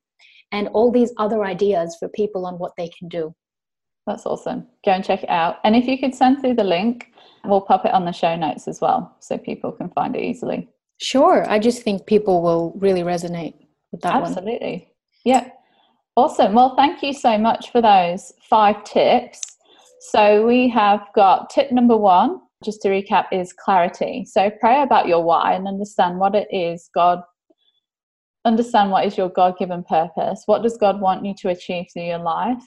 [0.52, 3.34] And all these other ideas for people on what they can do.
[4.08, 4.68] That's awesome.
[4.86, 5.58] Go and check it out.
[5.64, 7.12] And if you could send through the link,
[7.44, 10.70] we'll pop it on the show notes as well so people can find it easily.
[11.02, 11.50] Sure.
[11.50, 13.56] I just think people will really resonate
[13.92, 14.52] with that Absolutely.
[14.52, 14.56] One.
[14.56, 14.92] Absolutely.
[15.26, 15.50] Yeah.
[16.18, 16.54] Awesome.
[16.54, 19.42] Well, thank you so much for those five tips.
[20.00, 24.26] So we have got tip number one, just to recap, is clarity.
[24.26, 27.22] So pray about your why and understand what it is God
[28.46, 30.44] understand what is your God given purpose.
[30.46, 32.64] What does God want you to achieve through your life?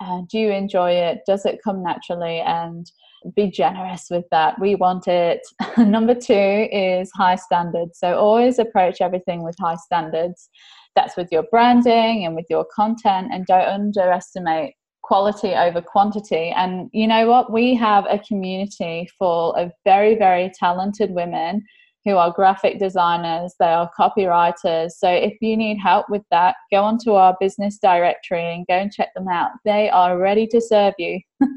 [0.00, 1.20] Uh, do you enjoy it?
[1.26, 2.40] Does it come naturally?
[2.40, 2.90] And
[3.34, 4.60] be generous with that.
[4.60, 5.40] We want it.
[5.78, 7.98] Number two is high standards.
[7.98, 10.50] So always approach everything with high standards.
[10.96, 16.50] That's with your branding and with your content, and don't underestimate quality over quantity.
[16.56, 17.52] And you know what?
[17.52, 21.62] We have a community full of very, very talented women
[22.04, 24.92] who are graphic designers, they are copywriters.
[24.92, 28.92] So if you need help with that, go onto our business directory and go and
[28.92, 29.52] check them out.
[29.64, 31.20] They are ready to serve you.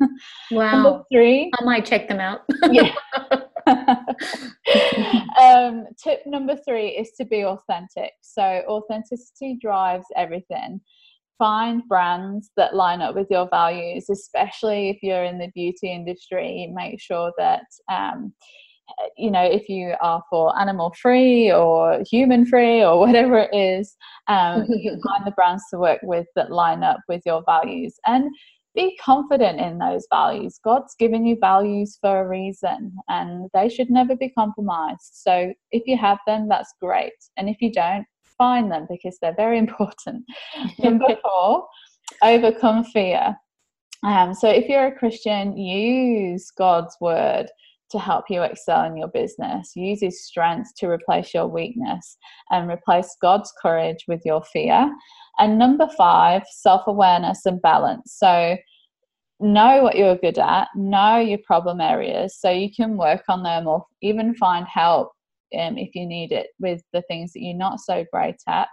[0.50, 0.72] Wow.
[0.72, 1.52] Number three.
[1.60, 2.42] I might check them out.
[2.72, 2.94] yeah.
[5.42, 8.12] um, tip number three is to be authentic.
[8.22, 10.82] So authenticity drives everything.
[11.38, 16.72] Find brands that line up with your values, especially if you're in the beauty industry.
[16.74, 18.34] Make sure that um,
[19.18, 23.96] you know, if you are for animal free or human free or whatever it is,
[24.28, 28.30] um, you find the brands to work with that line up with your values and
[28.78, 30.60] be confident in those values.
[30.64, 35.14] God's given you values for a reason and they should never be compromised.
[35.14, 37.18] So if you have them, that's great.
[37.38, 38.06] And if you don't,
[38.38, 40.24] find them because they're very important.
[40.78, 41.68] Number four,
[42.22, 43.36] overcome fear.
[44.04, 47.48] Um, so if you're a Christian, use God's word
[47.92, 49.72] to help you excel in your business.
[49.76, 52.18] Use his strength to replace your weakness
[52.52, 54.94] and replace God's courage with your fear.
[55.40, 58.16] And number five, self awareness and balance.
[58.18, 58.58] So,
[59.40, 63.68] know what you're good at, know your problem areas so you can work on them
[63.68, 65.12] or even find help
[65.58, 68.70] um, if you need it with the things that you're not so great at.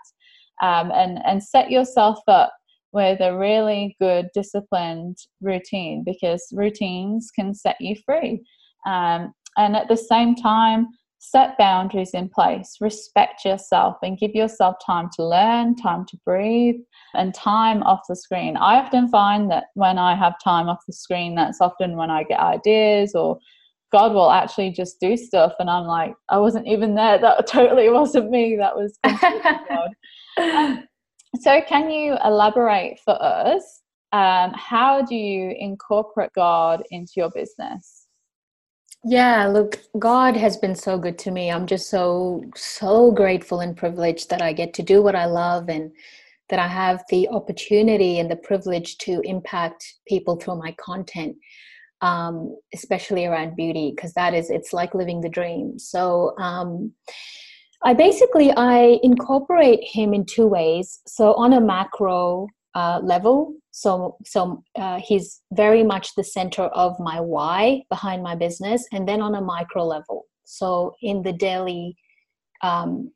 [0.62, 2.52] Um, and, and set yourself up
[2.92, 8.40] with a really good disciplined routine because routines can set you free
[8.86, 14.76] um, and at the same time, set boundaries in place, respect yourself, and give yourself
[14.84, 16.76] time to learn, time to breathe,
[17.14, 18.56] and time off the screen.
[18.56, 22.24] I often find that when I have time off the screen, that's often when I
[22.24, 23.38] get ideas or
[23.94, 27.16] God will actually just do stuff, and I'm like, I wasn't even there.
[27.18, 28.56] That totally wasn't me.
[28.56, 28.98] That was
[29.68, 29.90] God.
[30.36, 30.88] Um,
[31.40, 33.82] so, can you elaborate for us?
[34.12, 38.03] Um, how do you incorporate God into your business?
[39.06, 41.50] Yeah, look, God has been so good to me.
[41.50, 45.68] I'm just so, so grateful and privileged that I get to do what I love
[45.68, 45.92] and
[46.48, 51.36] that I have the opportunity and the privilege to impact people through my content,
[52.00, 55.78] um, especially around beauty, because that is, it's like living the dream.
[55.78, 56.92] So, um,
[57.82, 61.00] I basically I incorporate him in two ways.
[61.06, 63.54] So on a macro uh, level.
[63.70, 69.08] So, so uh, he's very much the center of my why behind my business, and
[69.08, 70.26] then on a micro level.
[70.44, 71.96] So, in the daily,
[72.62, 73.12] um,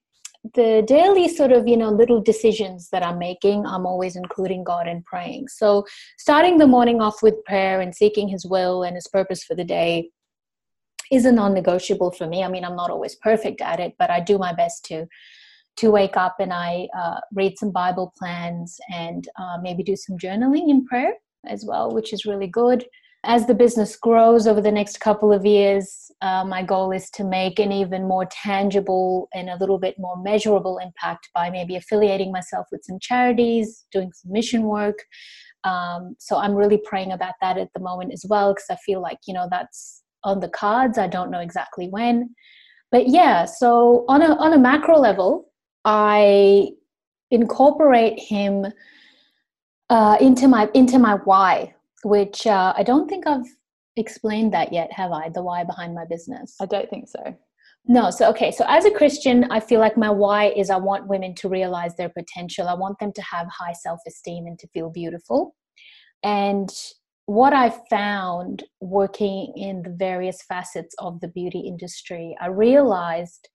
[0.55, 4.89] the daily sort of you know little decisions that I'm making, I'm always including God
[4.89, 5.49] and praying.
[5.49, 5.85] So,
[6.19, 9.65] starting the morning off with prayer and seeking His will and His purpose for the
[9.65, 10.11] day
[11.11, 12.45] is a non-negotiable for me.
[12.45, 15.07] I mean, I'm not always perfect at it, but I do my best to
[15.79, 20.19] to wake up and I uh, read some Bible plans and uh, maybe do some
[20.19, 21.15] journaling in prayer
[21.47, 22.85] as well, which is really good.
[23.25, 27.25] As the business grows over the next couple of years, uh, my goal is to
[27.25, 32.31] make an even more tangible and a little bit more measurable impact by maybe affiliating
[32.33, 34.99] myself with some charities, doing some mission work.
[35.65, 39.01] Um, so I'm really praying about that at the moment as well because I feel
[39.01, 40.97] like, you know, that's on the cards.
[40.99, 42.35] I don't know exactly when.
[42.91, 45.49] But yeah, so on a, on a macro level,
[45.85, 46.71] I
[47.31, 48.67] incorporate him
[49.91, 53.47] uh, into my into my why, which uh, I don't think I've
[53.97, 55.29] explained that yet, have I?
[55.31, 56.57] The why behind my business.
[56.61, 57.37] I don't think so.
[57.91, 61.09] No, so okay, so as a Christian, I feel like my why is I want
[61.09, 62.69] women to realize their potential.
[62.69, 65.55] I want them to have high self esteem and to feel beautiful.
[66.23, 66.71] And
[67.27, 73.49] what I found working in the various facets of the beauty industry, I realized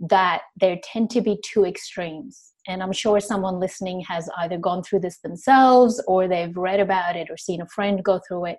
[0.00, 2.52] that there tend to be two extremes.
[2.66, 7.16] And I'm sure someone listening has either gone through this themselves or they've read about
[7.16, 8.58] it or seen a friend go through it.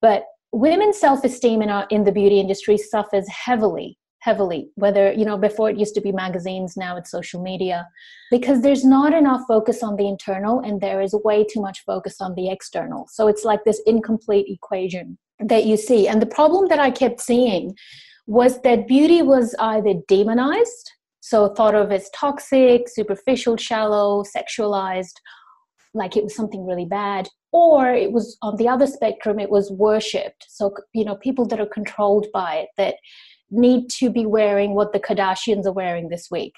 [0.00, 5.36] But women's self-esteem in, our, in the beauty industry suffers heavily heavily whether you know
[5.36, 7.88] before it used to be magazines now it's social media
[8.30, 12.20] because there's not enough focus on the internal and there is way too much focus
[12.20, 16.68] on the external so it's like this incomplete equation that you see and the problem
[16.68, 17.74] that i kept seeing
[18.26, 25.14] was that beauty was either demonized so thought of as toxic superficial shallow sexualized
[25.94, 29.70] like it was something really bad or it was on the other spectrum it was
[29.70, 30.46] worshipped.
[30.48, 32.96] So you know people that are controlled by it that
[33.50, 36.54] need to be wearing what the kardashians are wearing this week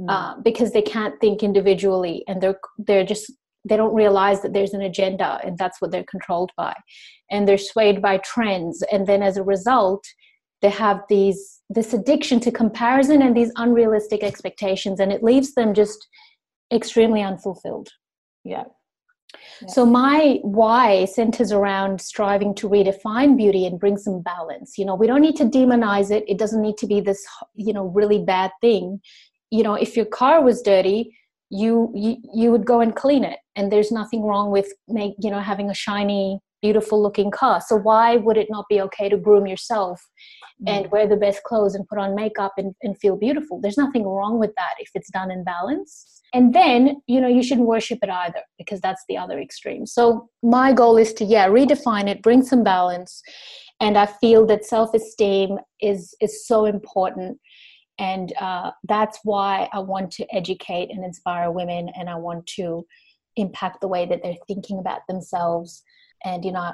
[0.00, 0.06] mm.
[0.08, 3.32] uh, because they can't think individually and they're they're just
[3.68, 6.72] they don't realize that there's an agenda and that's what they're controlled by.
[7.30, 8.82] And they're swayed by trends.
[8.92, 10.04] And then as a result
[10.62, 15.74] they have these this addiction to comparison and these unrealistic expectations and it leaves them
[15.74, 16.06] just
[16.72, 17.88] extremely unfulfilled
[18.44, 18.64] yeah
[19.68, 24.78] so my why centers around striving to redefine beauty and bring some balance.
[24.78, 26.24] You know, we don't need to demonize it.
[26.28, 29.00] It doesn't need to be this, you know, really bad thing.
[29.50, 31.16] You know, if your car was dirty,
[31.50, 35.30] you you, you would go and clean it, and there's nothing wrong with make you
[35.30, 37.60] know having a shiny, beautiful looking car.
[37.60, 40.00] So why would it not be okay to groom yourself
[40.62, 40.70] mm.
[40.70, 43.60] and wear the best clothes and put on makeup and, and feel beautiful?
[43.60, 47.42] There's nothing wrong with that if it's done in balance and then you know you
[47.42, 51.48] shouldn't worship it either because that's the other extreme so my goal is to yeah
[51.48, 53.22] redefine it bring some balance
[53.80, 57.38] and i feel that self-esteem is is so important
[57.98, 62.84] and uh, that's why i want to educate and inspire women and i want to
[63.36, 65.82] impact the way that they're thinking about themselves
[66.24, 66.72] and you know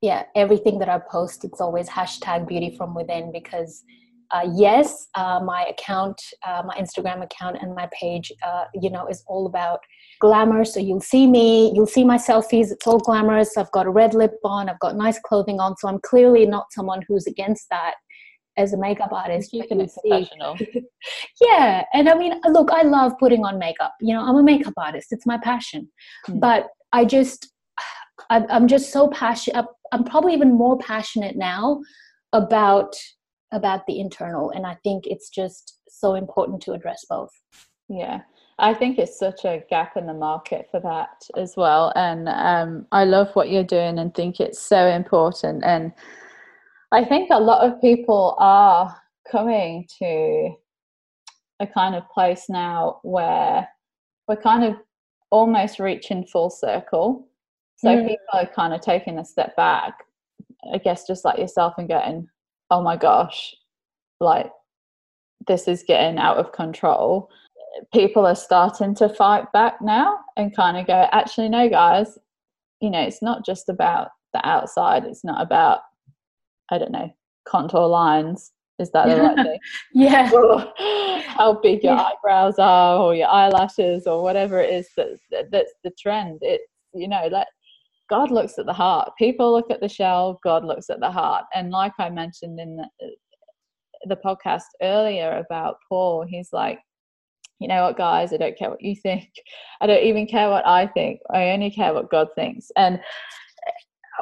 [0.00, 3.84] yeah everything that i post it's always hashtag beauty from within because
[4.30, 9.06] uh, yes, uh, my account, uh, my Instagram account, and my page, uh, you know,
[9.06, 9.80] is all about
[10.20, 10.64] glamour.
[10.64, 12.70] So you'll see me, you'll see my selfies.
[12.70, 13.56] It's all glamorous.
[13.56, 14.68] I've got a red lip on.
[14.68, 15.76] I've got nice clothing on.
[15.78, 17.94] So I'm clearly not someone who's against that
[18.58, 19.52] as a makeup artist.
[19.52, 20.56] You can professional.
[21.40, 23.94] yeah, and I mean, look, I love putting on makeup.
[24.00, 25.08] You know, I'm a makeup artist.
[25.10, 25.88] It's my passion.
[26.28, 26.40] Mm.
[26.40, 27.50] But I just,
[28.30, 29.66] I'm just so passionate.
[29.92, 31.80] I'm probably even more passionate now
[32.32, 32.94] about
[33.52, 37.30] about the internal and i think it's just so important to address both
[37.88, 38.20] yeah
[38.58, 42.86] i think it's such a gap in the market for that as well and um,
[42.92, 45.92] i love what you're doing and think it's so important and
[46.92, 48.94] i think a lot of people are
[49.30, 50.50] coming to
[51.60, 53.66] a kind of place now where
[54.28, 54.76] we're kind of
[55.30, 57.27] almost reaching full circle
[57.78, 58.06] so mm.
[58.06, 59.94] people are kind of taking a step back
[60.74, 62.28] i guess just like yourself and getting
[62.70, 63.54] oh my gosh,
[64.20, 64.50] like
[65.46, 67.30] this is getting out of control.
[67.92, 72.18] People are starting to fight back now and kind of go, actually, no, guys,
[72.80, 75.80] you know, it's not just about the outside, it's not about,
[76.70, 77.10] I don't know,
[77.46, 78.52] contour lines.
[78.78, 79.58] Is that the right thing?
[79.94, 80.30] yeah.
[80.32, 80.72] Or
[81.20, 82.02] how big your yeah.
[82.02, 86.38] eyebrows are, or your eyelashes, or whatever it is that's that's the trend.
[86.42, 87.46] It's you know, like
[88.08, 89.10] God looks at the heart.
[89.18, 91.44] People look at the shell, God looks at the heart.
[91.54, 92.88] And like I mentioned in the,
[94.04, 96.78] the podcast earlier about Paul, he's like,
[97.58, 99.28] you know what, guys, I don't care what you think.
[99.80, 101.20] I don't even care what I think.
[101.30, 102.70] I only care what God thinks.
[102.76, 103.00] And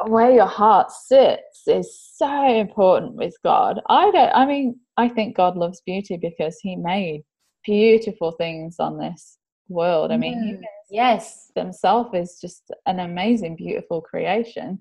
[0.07, 3.81] where your heart sits is so important with God.
[3.89, 7.23] I don't, I mean, I think God loves beauty because he made
[7.65, 10.13] beautiful things on this world.
[10.13, 11.51] I mean, mm yes.
[11.55, 14.79] Themselves is just an amazing beautiful creation.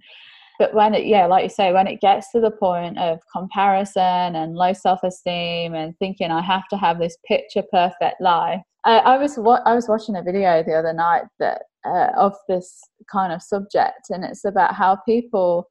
[0.58, 4.38] But when it yeah like you say when it gets to the point of comparison
[4.38, 9.18] and low self-esteem and thinking i have to have this picture perfect life I, I
[9.18, 12.82] was wa- I was watching a video the other night that uh, of this
[13.12, 15.68] kind of subject, and it's about how people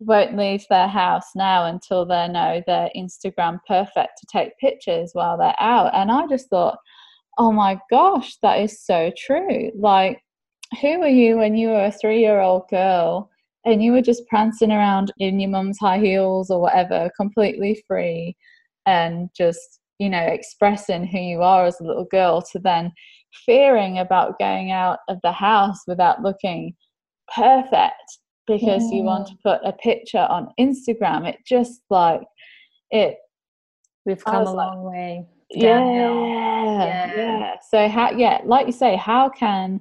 [0.00, 5.36] won't leave their house now until they know they're Instagram perfect to take pictures while
[5.36, 5.94] they're out.
[5.94, 6.78] And I just thought,
[7.38, 9.70] oh my gosh, that is so true.
[9.76, 10.22] Like,
[10.80, 13.30] who were you when you were a three year old girl
[13.64, 18.36] and you were just prancing around in your mum's high heels or whatever, completely free
[18.86, 22.92] and just, you know, expressing who you are as a little girl to then
[23.46, 26.74] fearing about going out of the house without looking
[27.34, 31.28] perfect because you want to put a picture on Instagram.
[31.28, 32.22] It just like
[32.90, 33.16] it.
[34.06, 35.26] We've come a long like, way.
[35.50, 37.54] Yeah, yeah, yeah.
[37.68, 38.12] So how?
[38.12, 39.80] Yeah, like you say, how can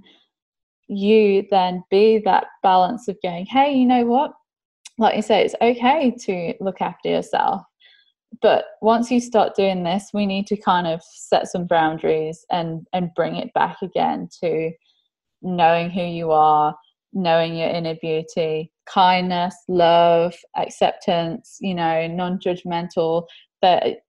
[0.87, 4.33] you then be that balance of going, hey, you know what?
[4.97, 7.61] Like you say, it's okay to look after yourself.
[8.41, 12.85] But once you start doing this, we need to kind of set some boundaries and
[12.93, 14.71] and bring it back again to
[15.41, 16.75] knowing who you are,
[17.13, 23.25] knowing your inner beauty, kindness, love, acceptance, you know, non judgmental,
[23.61, 23.99] that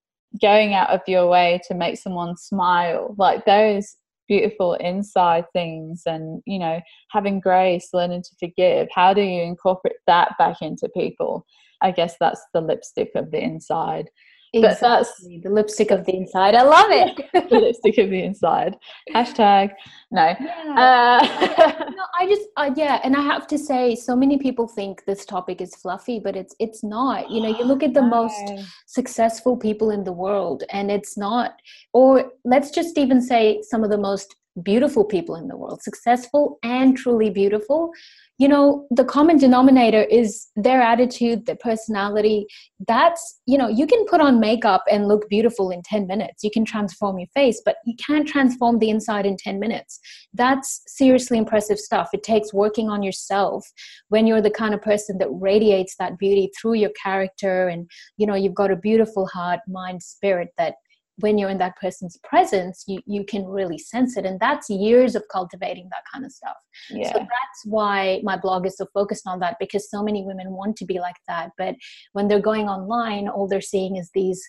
[0.40, 3.96] going out of your way to make someone smile, like those
[4.28, 8.88] beautiful inside things and you know having grace learning to forgive.
[8.94, 11.44] How do you incorporate that back into people?
[11.82, 14.10] I guess that's the lipstick of the inside
[14.52, 14.80] Exactly.
[14.80, 16.54] But that's the lipstick of the inside.
[16.54, 17.30] I love it.
[17.50, 18.76] the lipstick of the inside.
[19.14, 19.72] Hashtag
[20.10, 20.34] no.
[20.40, 20.74] Yeah.
[20.76, 25.04] Uh, no, I just uh, yeah, and I have to say, so many people think
[25.04, 27.30] this topic is fluffy, but it's it's not.
[27.30, 28.08] You know, you look at the no.
[28.08, 31.60] most successful people in the world, and it's not.
[31.92, 36.58] Or let's just even say some of the most beautiful people in the world, successful
[36.62, 37.92] and truly beautiful,
[38.40, 42.46] you know the common denominator is their attitude their personality.
[42.88, 46.42] That's you know you can put on makeup and look beautiful in 10 minutes.
[46.42, 50.00] You can transform your face but you can't transform the inside in 10 minutes.
[50.32, 52.08] That's seriously impressive stuff.
[52.14, 53.66] It takes working on yourself
[54.08, 58.26] when you're the kind of person that radiates that beauty through your character and you
[58.26, 60.76] know you've got a beautiful heart mind spirit that
[61.20, 64.24] when you're in that person's presence you you can really sense it.
[64.24, 66.56] And that's years of cultivating that kind of stuff.
[66.90, 67.12] Yeah.
[67.12, 70.76] so that's why my blog is so focused on that because so many women want
[70.76, 71.50] to be like that.
[71.58, 71.76] But
[72.12, 74.42] when they're going online all they're seeing is these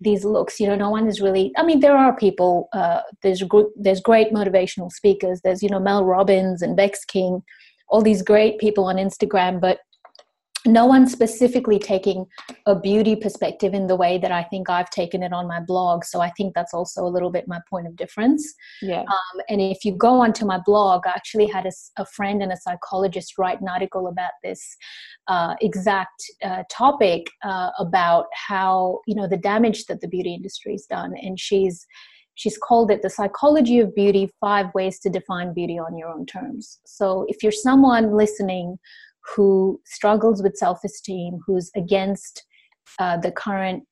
[0.00, 3.42] these looks you know no one is really i mean there are people uh, there's
[3.42, 5.40] group there's great motivational speakers.
[5.42, 7.42] There's you know mel robbins and bex king
[7.88, 9.60] all these great people on instagram.
[9.60, 9.78] But
[10.66, 12.26] no one specifically taking
[12.66, 16.04] a beauty perspective in the way that I think I've taken it on my blog.
[16.04, 18.54] So I think that's also a little bit my point of difference.
[18.80, 19.00] Yeah.
[19.02, 22.52] Um, and if you go onto my blog, I actually had a, a, friend and
[22.52, 24.76] a psychologist write an article about this
[25.28, 30.72] uh, exact uh, topic uh, about how you know the damage that the beauty industry
[30.72, 31.86] has done, and she's
[32.34, 36.26] she's called it the psychology of beauty five ways to define beauty on your own
[36.26, 38.76] terms so if you're someone listening
[39.34, 42.44] who struggles with self esteem, who's against
[42.98, 43.84] uh, the current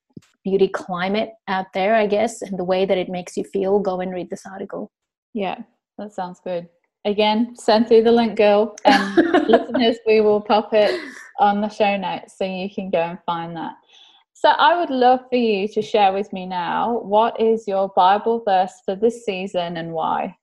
[0.44, 4.00] beauty climate out there, I guess, and the way that it makes you feel, go
[4.00, 4.90] and read this article.
[5.34, 5.58] Yeah,
[5.98, 6.68] that sounds good.
[7.04, 9.16] Again, send through the link, girl, and
[9.48, 11.00] listeners, we will pop it
[11.38, 13.74] on the show notes so you can go and find that.
[14.34, 18.42] So, I would love for you to share with me now what is your Bible
[18.44, 20.36] verse for this season and why?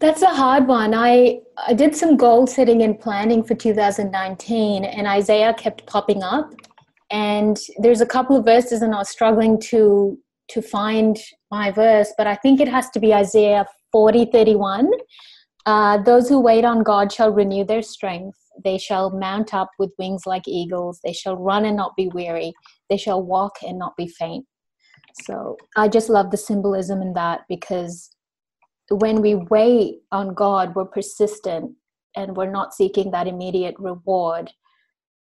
[0.00, 0.94] That's a hard one.
[0.94, 6.54] I I did some goal setting and planning for 2019, and Isaiah kept popping up.
[7.10, 11.18] And there's a couple of verses, and I was struggling to to find
[11.50, 14.90] my verse, but I think it has to be Isaiah 40, 31.
[15.66, 18.38] Uh, Those who wait on God shall renew their strength.
[18.64, 20.98] They shall mount up with wings like eagles.
[21.04, 22.52] They shall run and not be weary.
[22.88, 24.46] They shall walk and not be faint.
[25.22, 28.10] So I just love the symbolism in that because
[28.90, 31.72] when we wait on God, we're persistent
[32.16, 34.50] and we're not seeking that immediate reward.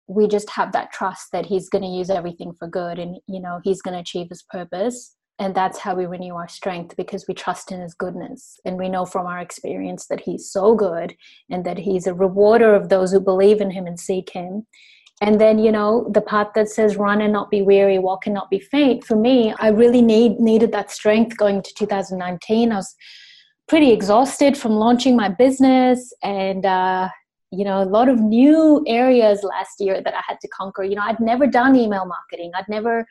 [0.08, 3.40] We just have that trust that He's going to use everything for good and, you
[3.40, 5.14] know, He's going to achieve His purpose.
[5.38, 8.58] And that's how we renew our strength because we trust in His goodness.
[8.64, 11.14] And we know from our experience that He's so good
[11.48, 14.66] and that He's a rewarder of those who believe in Him and seek Him.
[15.20, 18.34] And then, you know, the part that says run and not be weary, walk and
[18.34, 19.04] not be faint.
[19.04, 22.72] For me, I really need needed that strength going to 2019.
[22.72, 22.94] I was
[23.68, 27.08] pretty exhausted from launching my business and uh,
[27.50, 30.84] you know a lot of new areas last year that i had to conquer.
[30.84, 32.52] You know i'd never done email marketing.
[32.54, 33.06] I'd never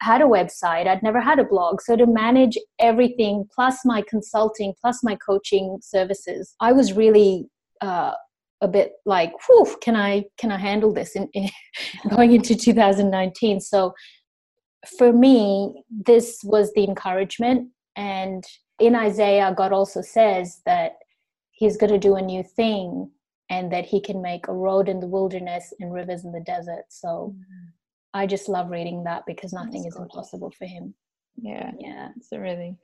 [0.00, 0.86] had a website.
[0.86, 1.80] I'd never had a blog.
[1.80, 7.46] So to manage everything plus my consulting plus my coaching services i was really
[7.80, 8.12] uh,
[8.60, 11.48] a bit like whew can i can i handle this in, in
[12.10, 13.92] going into 2019 so
[14.98, 18.44] for me this was the encouragement And
[18.86, 20.98] in Isaiah, God also says that
[21.52, 23.10] He's going to do a new thing
[23.50, 26.84] and that He can make a road in the wilderness and rivers in the desert.
[26.88, 27.68] So mm-hmm.
[28.12, 30.14] I just love reading that because nothing That's is gorgeous.
[30.14, 30.94] impossible for Him.
[31.36, 32.76] Yeah, yeah, it's a really,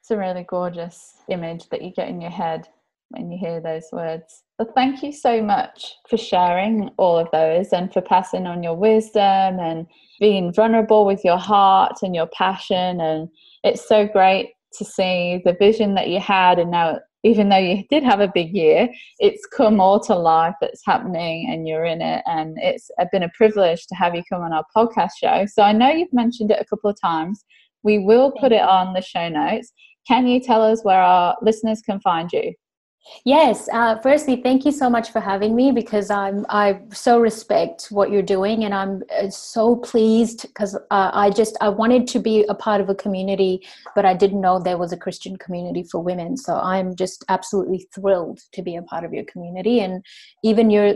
[0.00, 2.68] it's a really gorgeous image that you get in your head
[3.10, 4.44] when you hear those words.
[4.56, 8.76] But thank you so much for sharing all of those and for passing on your
[8.76, 9.86] wisdom and
[10.20, 13.00] being vulnerable with your heart and your passion.
[13.00, 13.28] And
[13.64, 16.58] it's so great to see the vision that you had.
[16.58, 20.54] And now, even though you did have a big year, it's come all to life
[20.60, 22.22] that's happening and you're in it.
[22.26, 25.44] And it's uh, been a privilege to have you come on our podcast show.
[25.46, 27.44] So I know you've mentioned it a couple of times.
[27.82, 29.72] We will put it on the show notes.
[30.08, 32.54] Can you tell us where our listeners can find you?
[33.24, 33.68] Yes.
[33.72, 38.10] Uh, firstly, thank you so much for having me because I'm I so respect what
[38.10, 42.44] you're doing, and I'm uh, so pleased because uh, I just I wanted to be
[42.44, 46.02] a part of a community, but I didn't know there was a Christian community for
[46.02, 46.36] women.
[46.36, 50.04] So I'm just absolutely thrilled to be a part of your community, and
[50.44, 50.94] even your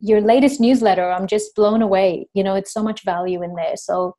[0.00, 1.10] your latest newsletter.
[1.10, 2.26] I'm just blown away.
[2.34, 3.76] You know, it's so much value in there.
[3.76, 4.16] So